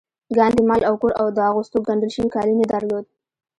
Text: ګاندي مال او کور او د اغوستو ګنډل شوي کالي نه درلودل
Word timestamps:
ګاندي 0.37 0.61
مال 0.69 0.81
او 0.89 0.95
کور 1.01 1.11
او 1.21 1.27
د 1.35 1.39
اغوستو 1.49 1.85
ګنډل 1.87 2.11
شوي 2.15 2.29
کالي 2.35 2.53
نه 2.61 2.65
درلودل 2.71 3.05